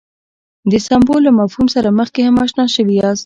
د 0.71 0.73
سمبول 0.87 1.21
له 1.27 1.31
مفهوم 1.39 1.67
سره 1.75 1.89
مخکې 1.99 2.19
هم 2.23 2.35
اشنا 2.45 2.65
شوي 2.75 2.93
یاست. 3.01 3.19